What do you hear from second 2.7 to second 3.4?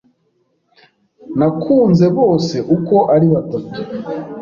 uko ari